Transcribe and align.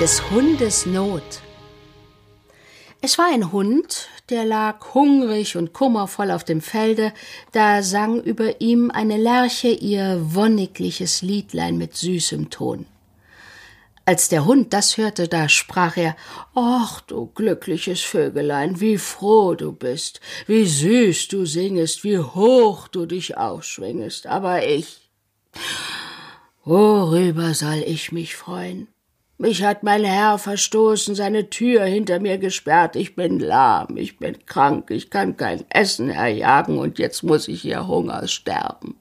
Des 0.00 0.30
Hundes 0.30 0.84
Not. 0.84 1.40
Es 3.00 3.16
war 3.16 3.32
ein 3.32 3.50
Hund, 3.50 4.08
der 4.28 4.44
lag 4.44 4.92
hungrig 4.92 5.56
und 5.56 5.72
kummervoll 5.72 6.30
auf 6.32 6.44
dem 6.44 6.60
Felde, 6.60 7.14
da 7.52 7.82
sang 7.82 8.20
über 8.20 8.60
ihm 8.60 8.90
eine 8.90 9.16
Lerche 9.16 9.68
ihr 9.68 10.20
wonnigliches 10.20 11.22
Liedlein 11.22 11.78
mit 11.78 11.96
süßem 11.96 12.50
Ton. 12.50 12.84
Als 14.04 14.28
der 14.28 14.44
Hund 14.44 14.74
das 14.74 14.98
hörte, 14.98 15.28
da 15.28 15.48
sprach 15.48 15.96
er 15.96 16.14
Ach, 16.54 17.00
du 17.00 17.32
glückliches 17.34 18.02
Vögelein, 18.02 18.78
wie 18.82 18.98
froh 18.98 19.54
du 19.54 19.72
bist, 19.72 20.20
wie 20.46 20.66
süß 20.66 21.28
du 21.28 21.46
singest, 21.46 22.04
wie 22.04 22.18
hoch 22.18 22.86
du 22.88 23.06
dich 23.06 23.38
aufschwingest, 23.38 24.26
aber 24.26 24.66
ich. 24.66 25.08
Worüber 26.64 27.54
soll 27.54 27.82
ich 27.86 28.12
mich 28.12 28.36
freuen? 28.36 28.88
Mich 29.38 29.62
hat 29.62 29.82
mein 29.82 30.04
Herr 30.04 30.38
verstoßen, 30.38 31.14
seine 31.14 31.50
Tür 31.50 31.84
hinter 31.84 32.20
mir 32.20 32.38
gesperrt. 32.38 32.96
Ich 32.96 33.14
bin 33.16 33.38
lahm, 33.38 33.96
ich 33.98 34.18
bin 34.18 34.46
krank, 34.46 34.90
ich 34.90 35.10
kann 35.10 35.36
kein 35.36 35.64
Essen 35.68 36.08
erjagen 36.08 36.78
und 36.78 36.98
jetzt 36.98 37.22
muss 37.22 37.46
ich 37.46 37.60
hier 37.60 37.86
Hungers 37.86 38.32
sterben. 38.32 38.96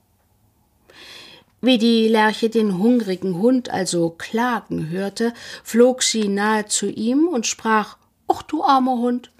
Wie 1.61 1.77
die 1.77 2.09
Lerche 2.09 2.49
den 2.49 2.77
hungrigen 2.77 3.39
Hund 3.39 3.69
also 3.69 4.09
klagen 4.09 4.89
hörte, 4.89 5.33
flog 5.63 6.03
sie 6.03 6.27
nahe 6.27 6.65
zu 6.65 6.87
ihm 6.87 7.27
und 7.27 7.47
sprach 7.47 7.97
Ach 8.27 8.41
du 8.43 8.63
armer 8.63 8.97
Hund, 8.97 9.31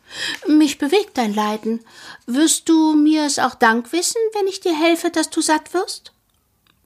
mich 0.47 0.77
bewegt 0.77 1.17
dein 1.17 1.33
Leiden. 1.33 1.81
Wirst 2.25 2.69
du 2.69 2.93
mir 2.93 3.25
es 3.25 3.37
auch 3.39 3.55
Dank 3.55 3.91
wissen, 3.91 4.21
wenn 4.33 4.47
ich 4.47 4.59
dir 4.59 4.75
helfe, 4.75 5.09
dass 5.09 5.29
du 5.29 5.41
satt 5.41 5.73
wirst? 5.73 6.13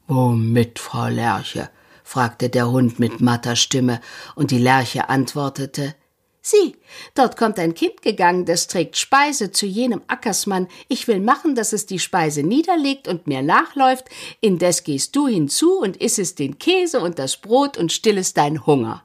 Womit, 0.08 0.80
Frau 0.80 1.08
Lerche? 1.08 1.70
Fragte 2.10 2.50
der 2.50 2.72
Hund 2.72 2.98
mit 2.98 3.22
matter 3.22 3.56
Stimme, 3.56 4.02
und 4.34 4.50
die 4.50 4.58
Lerche 4.58 5.10
antwortete 5.10 5.94
Sieh, 6.42 6.76
dort 7.14 7.38
kommt 7.38 7.60
ein 7.60 7.76
Kind 7.76 8.02
gegangen, 8.02 8.46
das 8.46 8.66
trägt 8.66 8.98
Speise 8.98 9.52
zu 9.52 9.68
jenem 9.68 10.02
Ackersmann. 10.08 10.68
Ich 10.88 11.08
will 11.08 11.20
machen, 11.20 11.54
dass 11.54 11.72
es 11.72 11.86
die 11.86 12.00
Speise 12.00 12.42
niederlegt 12.42 13.08
und 13.08 13.28
mir 13.28 13.44
nachläuft, 13.44 14.06
indes 14.42 14.84
gehst 14.84 15.16
du 15.16 15.28
hinzu 15.28 15.78
und 15.78 15.98
issest 15.98 16.40
den 16.40 16.58
Käse 16.58 17.00
und 17.00 17.20
das 17.20 17.38
Brot 17.38 17.78
und 17.78 17.92
stillest 17.92 18.38
dein 18.38 18.66
Hunger. 18.66 19.04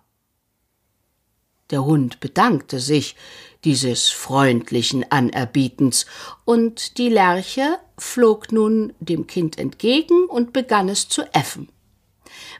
Der 1.68 1.84
Hund 1.84 2.20
bedankte 2.20 2.80
sich 2.80 3.16
dieses 3.64 4.08
freundlichen 4.08 5.04
Anerbietens, 5.10 6.06
und 6.46 6.96
die 6.96 7.10
Lerche 7.10 7.78
flog 7.98 8.50
nun 8.50 8.94
dem 9.00 9.26
Kind 9.26 9.58
entgegen 9.58 10.24
und 10.24 10.54
begann 10.54 10.88
es 10.88 11.10
zu 11.10 11.22
äffen. 11.34 11.68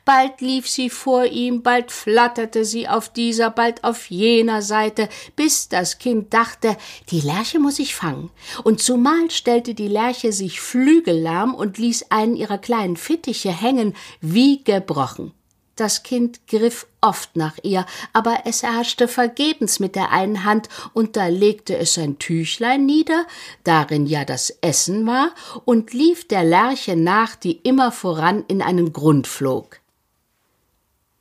Bald 0.05 0.41
lief 0.41 0.69
sie 0.69 0.91
vor 0.91 1.25
ihm, 1.25 1.63
bald 1.63 1.91
flatterte 1.91 2.65
sie 2.65 2.89
auf 2.89 3.09
dieser, 3.09 3.51
bald 3.51 3.85
auf 3.85 4.11
jener 4.11 4.63
Seite, 4.63 5.09
bis 5.37 5.69
das 5.69 5.99
Kind 5.99 6.33
dachte, 6.35 6.77
die 7.11 7.21
Lerche 7.21 7.59
muss 7.59 7.79
ich 7.79 7.95
fangen. 7.95 8.31
Und 8.63 8.81
zumal 8.81 9.31
stellte 9.31 9.75
die 9.75 9.89
Lerche 9.89 10.33
sich 10.33 10.61
flügellahm 10.61 11.55
und 11.55 11.79
ließ 11.79 12.07
einen 12.11 12.37
ihrer 12.37 12.59
kleinen 12.59 12.97
Fittiche 12.97 13.51
hängen, 13.51 13.95
wie 14.21 14.63
gebrochen. 14.65 15.33
Das 15.77 16.05
Kind 16.05 16.47
griff 16.47 16.87
oft 17.01 17.35
nach 17.35 17.59
ihr, 17.65 17.85
aber 18.13 18.43
es 18.45 18.63
erhaschte 18.63 19.09
vergebens 19.09 19.81
mit 19.81 19.97
der 19.97 20.13
einen 20.13 20.45
Hand, 20.45 20.69
und 20.93 21.17
da 21.17 21.27
legte 21.27 21.77
es 21.77 21.95
sein 21.95 22.21
Tüchlein 22.21 22.87
nieder, 22.87 23.27
darin 23.65 24.07
ja 24.07 24.25
das 24.25 24.51
Essen 24.61 25.05
war, 25.05 25.31
und 25.65 25.93
lief 25.93 26.29
der 26.29 26.45
Lerche 26.45 26.95
nach, 26.95 27.35
die 27.35 27.57
immer 27.57 27.91
voran 27.91 28.45
in 28.47 28.63
einen 28.63 28.93
Grund 28.93 29.27
flog. 29.27 29.81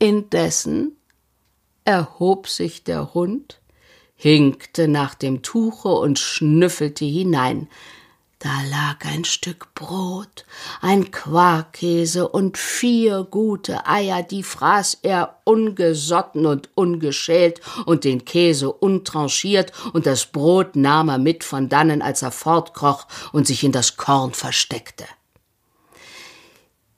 Indessen 0.03 0.97
erhob 1.85 2.49
sich 2.49 2.83
der 2.83 3.13
Hund, 3.13 3.61
hinkte 4.16 4.89
nach 4.89 5.16
dem 5.16 5.44
Tuche 5.44 5.88
und 5.88 6.19
schnüffelte 6.19 7.05
hinein. 7.05 7.69
Da 8.38 8.50
lag 8.69 9.05
ein 9.05 9.23
Stück 9.23 9.73
Brot, 9.75 10.44
ein 10.81 11.11
Quarkkäse 11.11 12.28
und 12.28 12.57
vier 12.57 13.23
gute 13.23 13.88
Eier, 13.88 14.23
die 14.23 14.44
fraß 14.44 14.97
er 15.03 15.39
ungesotten 15.45 16.45
und 16.47 16.67
ungeschält 16.75 17.61
und 17.85 18.03
den 18.03 18.25
Käse 18.25 18.73
untranchiert 18.73 19.72
und 19.94 20.05
das 20.05 20.25
Brot 20.25 20.75
nahm 20.75 21.07
er 21.07 21.17
mit 21.17 21.45
von 21.45 21.69
dannen, 21.69 22.01
als 22.01 22.23
er 22.23 22.31
fortkroch 22.31 23.07
und 23.31 23.47
sich 23.47 23.63
in 23.63 23.72
das 23.72 23.95
Korn 23.95 24.33
versteckte. 24.33 25.05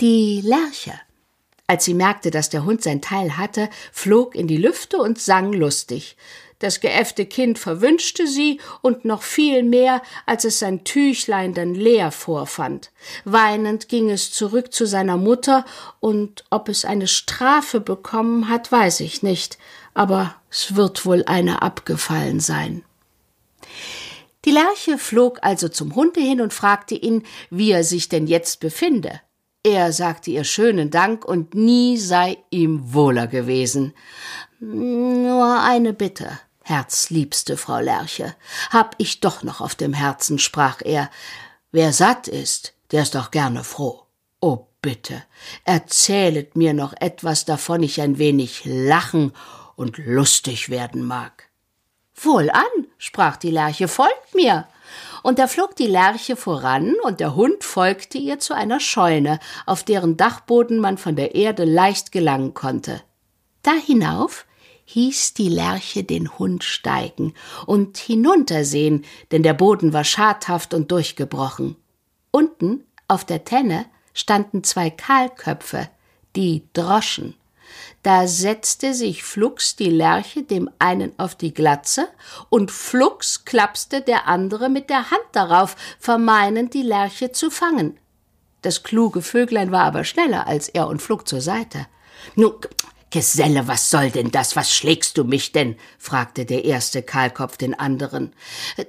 Die 0.02 0.42
Lerche 0.42 1.00
als 1.68 1.86
sie 1.86 1.94
merkte, 1.94 2.32
dass 2.32 2.50
der 2.50 2.66
Hund 2.66 2.84
sein 2.84 3.02
Teil 3.02 3.38
hatte, 3.38 3.70
flog 3.92 4.36
in 4.36 4.48
die 4.48 4.58
Lüfte 4.58 4.98
und 4.98 5.20
sang 5.20 5.52
lustig. 5.54 6.16
Das 6.60 6.80
geäffte 6.80 7.26
Kind 7.26 7.60
verwünschte 7.60 8.28
sie 8.28 8.62
und 8.82 9.04
noch 9.04 9.24
viel 9.24 9.62
mehr, 9.64 10.02
als 10.26 10.46
es 10.46 10.60
sein 10.60 10.86
Tüchlein 10.86 11.54
dann 11.54 11.74
leer 11.74 12.12
vorfand. 12.12 12.92
Weinend 13.26 13.90
ging 13.90 14.10
es 14.10 14.32
zurück 14.32 14.72
zu 14.72 14.86
seiner 14.86 15.18
Mutter, 15.18 15.66
und 16.00 16.46
ob 16.50 16.70
es 16.70 16.86
eine 16.86 17.08
Strafe 17.08 17.82
bekommen 17.82 18.48
hat, 18.48 18.72
weiß 18.72 19.02
ich 19.02 19.22
nicht, 19.22 19.58
aber 19.94 20.36
es 20.50 20.76
wird 20.76 21.06
wohl 21.06 21.24
eine 21.26 21.62
abgefallen 21.62 22.40
sein. 22.40 22.84
Die 24.46 24.52
Lerche 24.52 24.98
flog 24.98 25.40
also 25.42 25.68
zum 25.68 25.96
Hunde 25.96 26.22
hin 26.22 26.40
und 26.40 26.54
fragte 26.54 26.96
ihn, 26.96 27.24
wie 27.50 27.72
er 27.72 27.84
sich 27.84 28.10
denn 28.10 28.28
jetzt 28.28 28.60
befinde. 28.60 29.20
Er 29.66 29.92
sagte 29.94 30.30
ihr 30.30 30.44
schönen 30.44 30.92
Dank 30.92 31.26
und 31.26 31.56
nie 31.56 31.98
sei 31.98 32.38
ihm 32.52 32.94
wohler 32.94 33.26
gewesen. 33.26 33.96
Nur 34.60 35.60
eine 35.60 35.92
Bitte, 35.92 36.40
herzliebste 36.62 37.58
Frau 37.58 37.80
Lerche, 37.80 38.36
hab 38.70 38.94
ich 39.00 39.22
doch 39.22 39.42
noch 39.42 39.62
auf 39.62 39.74
dem 39.74 39.94
Herzen, 39.94 40.38
sprach 40.38 40.84
er. 40.86 41.10
Wer 41.72 41.94
satt 41.94 42.28
ist, 42.28 42.76
der 42.92 43.02
ist 43.02 43.16
doch 43.16 43.32
gerne 43.32 43.64
froh. 43.64 44.04
Oh, 44.40 44.68
bitte, 44.84 45.24
erzählet 45.64 46.56
mir 46.56 46.76
noch 46.76 46.94
etwas, 47.00 47.46
davon 47.46 47.82
ich 47.82 48.00
ein 48.02 48.20
wenig 48.20 48.66
lachen 48.66 49.34
und 49.76 49.98
lustig 49.98 50.70
werden 50.70 51.04
mag. 51.04 51.50
Wohlan, 52.14 52.86
sprach 53.00 53.38
die 53.38 53.50
Lerche, 53.50 53.88
folgt 53.88 54.36
mir 54.36 54.68
und 55.24 55.40
da 55.40 55.48
flog 55.48 55.76
die 55.76 55.88
Lerche 55.88 56.36
voran, 56.36 56.96
und 57.04 57.20
der 57.20 57.36
Hund 57.36 57.64
folgte 57.64 58.18
ihr 58.18 58.40
zu 58.40 58.54
einer 58.54 58.80
Scheune, 58.80 59.40
auf 59.66 59.84
deren 59.84 60.18
Dachboden 60.18 60.80
man 60.80 60.98
von 60.98 61.16
der 61.16 61.36
Erde 61.36 61.66
leicht 61.66 62.12
gelangen 62.12 62.54
konnte. 62.54 63.02
Da 63.64 63.74
hinauf 63.74 64.46
hieß 64.86 65.34
die 65.34 65.50
Lerche 65.50 66.04
den 66.04 66.38
Hund 66.38 66.64
steigen 66.64 67.34
und 67.66 67.98
hinuntersehen, 67.98 69.04
denn 69.32 69.44
der 69.44 69.54
Boden 69.54 69.94
war 69.94 70.04
schadhaft 70.04 70.74
und 70.74 70.92
durchgebrochen. 70.92 71.76
Unten 72.32 72.84
auf 73.08 73.26
der 73.26 73.44
Tenne 73.46 73.86
standen 74.14 74.64
zwei 74.64 74.90
Kahlköpfe, 74.90 75.90
die 76.36 76.64
Droschen. 76.74 77.36
Da 78.06 78.28
setzte 78.28 78.94
sich 78.94 79.24
flugs 79.24 79.78
die 79.78 79.90
Lerche 79.90 80.44
dem 80.44 80.70
einen 80.78 81.18
auf 81.18 81.34
die 81.34 81.56
Glatze, 81.56 82.08
und 82.50 82.70
flugs 82.70 83.46
klapste 83.46 84.02
der 84.02 84.28
andere 84.28 84.70
mit 84.70 84.92
der 84.92 85.10
Hand 85.10 85.26
darauf, 85.32 85.76
vermeinend 86.00 86.76
die 86.76 86.84
Lerche 86.84 87.32
zu 87.32 87.50
fangen. 87.50 87.98
Das 88.62 88.84
kluge 88.84 89.24
Vöglein 89.24 89.72
war 89.72 89.86
aber 89.86 90.04
schneller 90.04 90.46
als 90.46 90.70
er 90.70 90.88
und 90.88 91.02
flog 91.02 91.28
zur 91.28 91.42
Seite. 91.42 91.88
Nun, 92.36 92.54
Geselle, 93.10 93.68
was 93.68 93.90
soll 93.90 94.12
denn 94.12 94.30
das? 94.30 94.56
Was 94.56 94.72
schlägst 94.72 95.18
du 95.18 95.24
mich 95.24 95.52
denn? 95.52 95.76
fragte 95.98 96.46
der 96.46 96.64
erste 96.64 97.02
Kahlkopf 97.02 97.58
den 97.58 97.74
anderen. 97.74 98.34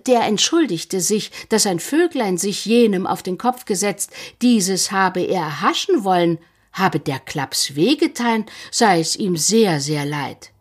Der 0.07 0.25
entschuldigte 0.25 1.01
sich, 1.01 1.31
dass 1.49 1.67
ein 1.67 1.81
Vöglein 1.81 2.37
sich 2.37 2.67
jenem 2.67 3.07
auf 3.07 3.23
den 3.23 3.39
Kopf 3.39 3.65
gesetzt, 3.65 4.11
dieses 4.43 4.93
habe 4.93 5.21
er 5.21 5.41
erhaschen 5.41 6.05
wollen, 6.05 6.37
habe 6.77 7.01
der 7.01 7.19
Klaps 7.19 7.75
wehgetan, 7.75 8.47
sei 8.71 9.01
es 9.01 9.17
ihm 9.17 9.37
sehr, 9.37 9.81
sehr 9.81 10.07
leid. 10.07 10.53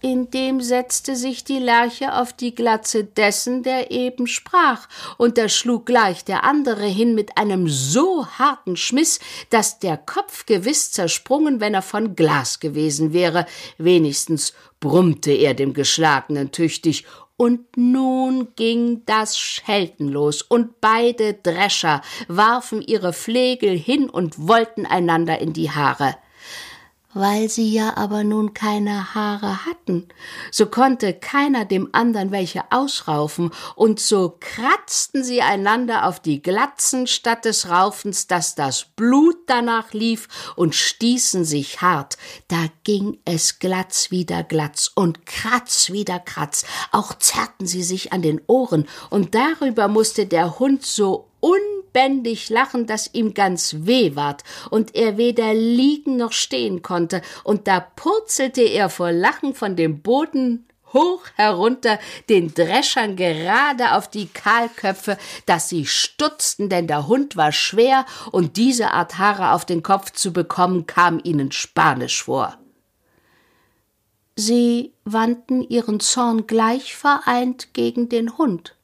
Indem 0.00 0.60
setzte 0.60 1.16
sich 1.16 1.42
die 1.42 1.58
Lerche 1.58 2.14
auf 2.14 2.32
die 2.32 2.54
Glatze 2.54 3.02
dessen, 3.02 3.64
der 3.64 3.90
eben 3.90 4.28
sprach, 4.28 4.88
und 5.16 5.38
da 5.38 5.48
schlug 5.48 5.86
gleich 5.86 6.24
der 6.24 6.44
andere 6.44 6.86
hin 6.86 7.16
mit 7.16 7.36
einem 7.36 7.68
so 7.68 8.26
harten 8.26 8.76
Schmiss, 8.76 9.18
dass 9.50 9.80
der 9.80 9.96
Kopf 9.96 10.46
gewiss 10.46 10.92
zersprungen, 10.92 11.60
wenn 11.60 11.74
er 11.74 11.82
von 11.82 12.14
Glas 12.14 12.60
gewesen 12.60 13.12
wäre, 13.12 13.44
wenigstens 13.76 14.54
brummte 14.78 15.32
er 15.32 15.54
dem 15.54 15.74
Geschlagenen 15.74 16.52
tüchtig. 16.52 17.04
Und 17.36 17.76
nun 17.76 18.48
ging 18.54 19.02
das 19.06 19.38
Schelten 19.38 20.08
los, 20.08 20.42
und 20.42 20.80
beide 20.80 21.34
Drescher 21.34 22.02
warfen 22.28 22.82
ihre 22.82 23.12
Flegel 23.12 23.76
hin 23.76 24.08
und 24.08 24.46
wollten 24.46 24.86
einander 24.86 25.40
in 25.40 25.52
die 25.52 25.70
Haare. 25.70 26.16
Weil 27.14 27.48
sie 27.48 27.72
ja 27.72 27.96
aber 27.96 28.22
nun 28.22 28.52
keine 28.52 29.14
Haare 29.14 29.64
hatten, 29.64 30.08
so 30.52 30.66
konnte 30.66 31.14
keiner 31.14 31.64
dem 31.64 31.88
andern 31.92 32.32
welche 32.32 32.70
ausraufen, 32.70 33.50
und 33.76 33.98
so 33.98 34.36
kratzten 34.38 35.24
sie 35.24 35.40
einander 35.40 36.06
auf 36.06 36.20
die 36.20 36.42
Glatzen 36.42 37.06
statt 37.06 37.46
des 37.46 37.70
Raufens, 37.70 38.26
dass 38.26 38.54
das 38.54 38.84
Blut 38.84 39.36
danach 39.46 39.94
lief, 39.94 40.28
und 40.54 40.74
stießen 40.74 41.46
sich 41.46 41.80
hart. 41.80 42.18
Da 42.48 42.66
ging 42.84 43.18
es 43.24 43.58
glatz 43.58 44.10
wieder 44.10 44.44
glatz 44.44 44.90
und 44.94 45.24
kratz 45.24 45.90
wieder 45.90 46.18
kratz, 46.18 46.66
auch 46.92 47.14
zerrten 47.14 47.66
sie 47.66 47.82
sich 47.82 48.12
an 48.12 48.20
den 48.20 48.42
Ohren, 48.46 48.86
und 49.08 49.34
darüber 49.34 49.88
musste 49.88 50.26
der 50.26 50.58
Hund 50.58 50.84
so 50.84 51.30
unbändig 51.88 52.50
lachen, 52.50 52.86
dass 52.86 53.12
ihm 53.14 53.34
ganz 53.34 53.74
weh 53.80 54.14
ward 54.14 54.44
und 54.70 54.94
er 54.94 55.16
weder 55.16 55.54
liegen 55.54 56.16
noch 56.16 56.32
stehen 56.32 56.82
konnte, 56.82 57.22
und 57.44 57.66
da 57.66 57.80
purzelte 57.80 58.62
er 58.62 58.88
vor 58.88 59.12
Lachen 59.12 59.54
von 59.54 59.76
dem 59.76 60.02
Boden 60.02 60.66
hoch 60.92 61.22
herunter, 61.34 61.98
den 62.30 62.54
Dreschern 62.54 63.16
gerade 63.16 63.92
auf 63.94 64.08
die 64.08 64.26
Kahlköpfe, 64.26 65.18
dass 65.44 65.68
sie 65.68 65.84
stutzten, 65.84 66.70
denn 66.70 66.86
der 66.86 67.06
Hund 67.08 67.36
war 67.36 67.52
schwer, 67.52 68.06
und 68.32 68.56
diese 68.56 68.92
Art 68.92 69.18
Haare 69.18 69.52
auf 69.52 69.66
den 69.66 69.82
Kopf 69.82 70.12
zu 70.12 70.32
bekommen, 70.32 70.86
kam 70.86 71.20
ihnen 71.22 71.52
spanisch 71.52 72.22
vor. 72.22 72.56
Sie 74.34 74.92
wandten 75.04 75.62
ihren 75.62 76.00
Zorn 76.00 76.46
gleich 76.46 76.96
vereint 76.96 77.74
gegen 77.74 78.08
den 78.08 78.38
Hund, 78.38 78.74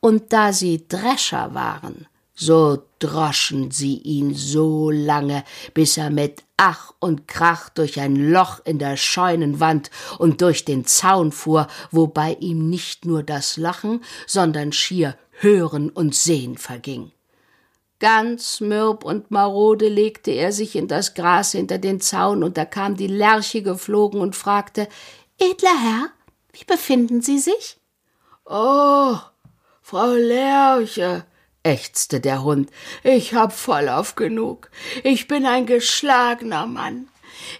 und 0.00 0.32
da 0.32 0.52
sie 0.52 0.86
Drescher 0.86 1.54
waren, 1.54 2.06
so 2.38 2.84
droschen 3.00 3.70
sie 3.70 3.98
ihn 3.98 4.34
so 4.34 4.90
lange, 4.90 5.44
bis 5.74 5.96
er 5.96 6.10
mit 6.10 6.44
Ach 6.56 6.92
und 7.00 7.26
Krach 7.26 7.68
durch 7.68 8.00
ein 8.00 8.14
Loch 8.30 8.60
in 8.64 8.78
der 8.78 8.96
Scheunenwand 8.96 9.90
und 10.18 10.40
durch 10.40 10.64
den 10.64 10.86
Zaun 10.86 11.32
fuhr, 11.32 11.66
wobei 11.90 12.36
ihm 12.40 12.68
nicht 12.68 13.04
nur 13.04 13.22
das 13.22 13.56
Lachen, 13.56 14.02
sondern 14.26 14.72
schier 14.72 15.16
Hören 15.32 15.90
und 15.90 16.14
Sehen 16.14 16.56
verging. 16.56 17.12
Ganz 18.00 18.60
mürb 18.60 19.04
und 19.04 19.32
marode 19.32 19.88
legte 19.88 20.30
er 20.30 20.52
sich 20.52 20.76
in 20.76 20.86
das 20.86 21.14
Gras 21.14 21.52
hinter 21.52 21.78
den 21.78 22.00
Zaun, 22.00 22.44
und 22.44 22.56
da 22.56 22.64
kam 22.64 22.96
die 22.96 23.08
Lerche 23.08 23.62
geflogen 23.62 24.20
und 24.20 24.36
fragte 24.36 24.88
Edler 25.38 25.80
Herr, 25.80 26.08
wie 26.52 26.64
befinden 26.64 27.22
Sie 27.22 27.38
sich? 27.38 27.78
Oh, 28.44 29.16
Frau 29.82 30.12
Lerche, 30.12 31.24
ächzte 31.62 32.20
der 32.20 32.42
Hund. 32.42 32.70
Ich 33.02 33.34
hab 33.34 33.52
vollauf 33.52 34.14
genug. 34.14 34.70
Ich 35.04 35.28
bin 35.28 35.46
ein 35.46 35.66
geschlagener 35.66 36.66
Mann. 36.66 37.08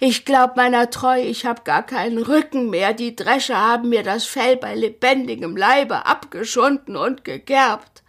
Ich 0.00 0.24
glaub 0.24 0.56
meiner 0.56 0.90
treu, 0.90 1.20
ich 1.20 1.46
hab 1.46 1.64
gar 1.64 1.84
keinen 1.84 2.18
Rücken 2.18 2.70
mehr. 2.70 2.94
Die 2.94 3.14
Drescher 3.14 3.58
haben 3.58 3.88
mir 3.88 4.02
das 4.02 4.24
Fell 4.24 4.56
bei 4.56 4.74
lebendigem 4.74 5.56
Leibe 5.56 6.06
abgeschunden 6.06 6.96
und 6.96 7.24
gegerbt. 7.24 8.02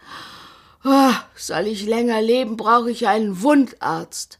Oh, 0.83 1.13
soll 1.35 1.67
ich 1.67 1.85
länger 1.85 2.21
leben, 2.21 2.57
brauche 2.57 2.89
ich 2.89 3.07
einen 3.07 3.41
Wundarzt. 3.41 4.39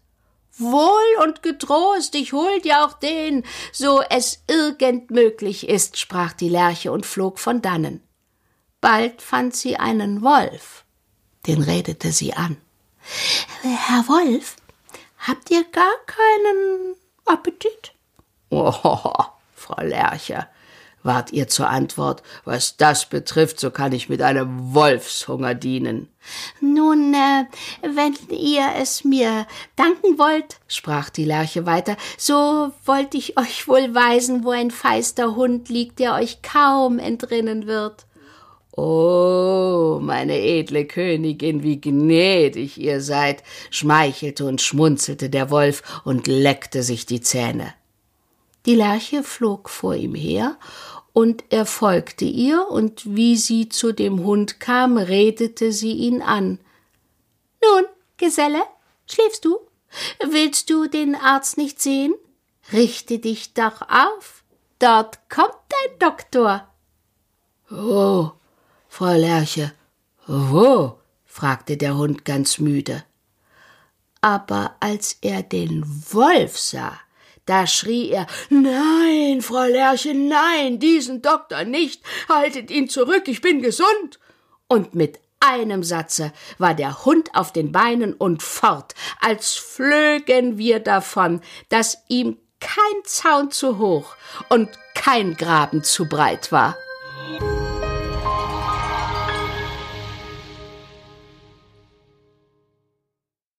Wohl 0.58 1.24
und 1.24 1.42
getrost, 1.42 2.16
ich 2.16 2.34
hol 2.34 2.60
dir 2.62 2.86
auch 2.86 2.94
den, 2.94 3.44
so 3.72 4.02
es 4.10 4.44
irgend 4.48 5.10
möglich 5.10 5.70
ist, 5.70 5.98
sprach 5.98 6.34
die 6.34 6.50
Lerche 6.50 6.92
und 6.92 7.06
flog 7.06 7.40
von 7.40 7.62
dannen. 7.62 8.04
Bald 8.82 9.22
fand 9.22 9.56
sie 9.56 9.78
einen 9.78 10.22
Wolf, 10.22 10.86
den 11.48 11.62
redete 11.62 12.12
sie 12.12 12.34
an. 12.34 12.58
Herr 13.62 14.08
Wolf, 14.08 14.56
habt 15.20 15.50
ihr 15.52 15.64
gar 15.64 15.94
keinen 16.06 16.96
Appetit? 17.26 17.94
Oh, 18.50 18.72
Frau 19.56 19.82
Lerche, 19.82 20.48
ward 21.04 21.32
ihr 21.32 21.48
zur 21.48 21.70
Antwort, 21.70 22.24
was 22.46 22.78
das 22.78 23.08
betrifft, 23.08 23.60
so 23.60 23.72
kann 23.72 23.92
ich 23.92 24.10
mit 24.10 24.22
einem 24.22 24.74
Wolfshunger 24.74 25.54
dienen. 25.54 26.10
Nun, 26.60 27.14
äh, 27.14 27.46
wenn 27.82 28.16
ihr 28.30 28.74
es 28.78 29.04
mir 29.04 29.48
danken 29.76 30.18
wollt, 30.18 30.58
sprach 30.68 31.10
die 31.10 31.26
Lerche 31.26 31.66
weiter, 31.66 31.98
so 32.18 32.72
wollt 32.86 33.14
ich 33.16 33.38
euch 33.38 33.68
wohl 33.68 33.94
weisen, 33.94 34.44
wo 34.44 34.52
ein 34.52 34.72
feister 34.72 35.36
Hund 35.36 35.70
liegt, 35.70 36.00
der 36.00 36.16
euch 36.16 36.42
kaum 36.42 37.00
entrinnen 37.00 37.68
wird. 37.68 38.06
Oh, 38.82 40.00
meine 40.02 40.40
edle 40.40 40.86
Königin, 40.86 41.64
wie 41.64 41.82
gnädig 41.82 42.78
ihr 42.78 43.02
seid, 43.02 43.44
schmeichelte 43.72 44.46
und 44.46 44.62
schmunzelte 44.62 45.30
der 45.30 45.52
Wolf 45.52 46.02
und 46.06 46.28
leckte 46.28 46.82
sich 46.82 47.06
die 47.06 47.20
Zähne. 47.20 47.74
Die 48.66 48.76
Lerche 48.76 49.24
flog 49.24 49.70
vor 49.70 49.96
ihm 49.96 50.16
her, 50.16 50.58
und 51.12 51.44
er 51.50 51.66
folgte 51.66 52.24
ihr, 52.24 52.68
und 52.70 53.04
wie 53.18 53.36
sie 53.36 53.68
zu 53.68 53.92
dem 53.92 54.24
Hund 54.24 54.62
kam, 54.62 54.98
redete 54.98 55.74
sie 55.74 55.92
ihn 55.92 56.22
an. 56.22 56.60
Nun, 57.62 57.84
Geselle, 58.16 58.62
schläfst 59.08 59.44
du? 59.44 59.58
Willst 60.26 60.70
du 60.70 60.88
den 60.88 61.16
Arzt 61.16 61.58
nicht 61.58 61.82
sehen? 61.82 62.14
Richte 62.72 63.20
dich 63.20 63.54
doch 63.54 63.82
auf, 63.82 64.46
dort 64.78 65.20
kommt 65.30 65.58
dein 65.68 66.00
Doktor. 66.00 66.66
Oh, 67.72 68.32
Frau 68.90 69.14
Lerche. 69.14 69.72
Wo? 70.28 71.00
fragte 71.26 71.78
der 71.78 71.96
Hund 71.96 72.26
ganz 72.26 72.58
müde. 72.58 73.04
Aber 74.20 74.76
als 74.82 75.18
er 75.22 75.44
den 75.44 75.86
Wolf 76.12 76.58
sah, 76.58 77.00
da 77.46 77.66
schrie 77.66 78.10
er 78.10 78.28
Nein, 78.50 79.42
Frau 79.42 79.64
Lerche, 79.64 80.14
nein, 80.14 80.80
diesen 80.80 81.22
Doktor 81.22 81.64
nicht. 81.64 82.04
Haltet 82.28 82.70
ihn 82.72 82.90
zurück, 82.90 83.28
ich 83.28 83.42
bin 83.42 83.62
gesund. 83.62 84.20
Und 84.68 84.96
mit 84.96 85.20
einem 85.40 85.84
Satze 85.84 86.34
war 86.58 86.74
der 86.74 87.06
Hund 87.06 87.34
auf 87.34 87.54
den 87.54 87.72
Beinen 87.72 88.14
und 88.14 88.44
fort, 88.44 88.94
als 89.22 89.56
flögen 89.56 90.58
wir 90.58 90.80
davon, 90.80 91.42
dass 91.70 92.04
ihm 92.10 92.38
kein 92.60 93.04
Zaun 93.06 93.52
zu 93.52 93.78
hoch 93.78 94.16
und 94.50 94.70
kein 94.94 95.36
Graben 95.36 95.84
zu 95.84 96.10
breit 96.10 96.52
war. 96.52 96.76